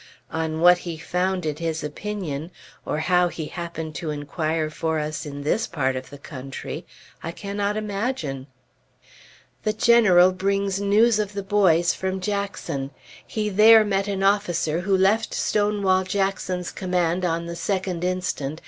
On 0.31 0.61
what 0.61 0.79
he 0.79 0.97
founded 0.97 1.59
his 1.59 1.83
opinion, 1.83 2.49
or 2.87 2.97
how 3.01 3.27
he 3.27 3.45
happened 3.45 3.93
to 3.97 4.09
inquire 4.09 4.71
for 4.71 4.97
us 4.97 5.27
in 5.27 5.43
this 5.43 5.67
part 5.67 5.95
of 5.95 6.09
the 6.09 6.17
country, 6.17 6.87
I 7.21 7.31
cannot 7.31 7.77
imagine. 7.77 8.47
The 9.61 9.73
General 9.73 10.31
brings 10.31 10.81
news 10.81 11.19
of 11.19 11.33
the 11.33 11.43
boys 11.43 11.93
from 11.93 12.19
Jackson. 12.19 12.89
He 13.27 13.47
there 13.49 13.83
met 13.85 14.07
an 14.07 14.23
officer 14.23 14.79
who 14.79 14.97
left 14.97 15.35
Stonewall 15.35 16.03
Jackson's 16.03 16.71
command 16.71 17.23
on 17.23 17.45
the 17.45 17.53
2d 17.53 18.03
inst. 18.03 18.41